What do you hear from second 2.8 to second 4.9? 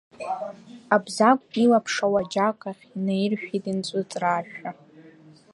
инаиршәит инцәыҵраашәа.